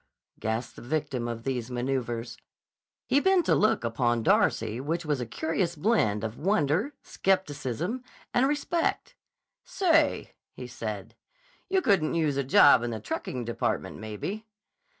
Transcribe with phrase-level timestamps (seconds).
[0.39, 2.35] gasped the victim of these maneuvers.
[3.05, 8.03] He bent a look upon Darcy which was a curious blend of wonder, skepticism,
[8.33, 9.13] and respect.
[9.63, 11.15] "Say," he said,
[11.69, 14.47] "you couldn't use a job in the trucking department, maybe?"